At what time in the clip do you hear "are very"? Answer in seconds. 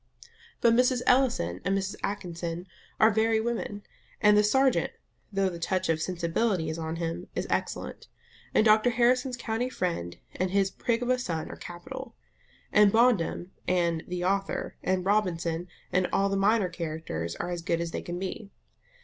2.99-3.39